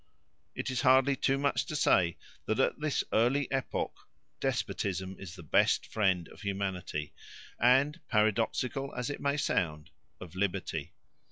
[0.55, 2.17] It is hardly too much to say
[2.47, 3.95] that at this early epoch
[4.39, 7.13] despotism is the best friend of humanity
[7.59, 10.93] and, paradoxical as it may sound, of liberty.